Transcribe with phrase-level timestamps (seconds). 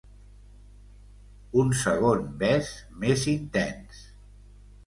[1.63, 2.73] Un segon bes
[3.05, 4.05] més intens.